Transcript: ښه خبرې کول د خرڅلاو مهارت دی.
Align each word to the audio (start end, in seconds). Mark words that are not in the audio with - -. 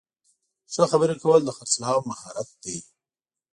ښه 0.73 0.83
خبرې 0.91 1.15
کول 1.23 1.41
د 1.45 1.49
خرڅلاو 1.57 2.05
مهارت 2.09 2.49
دی. 2.63 2.77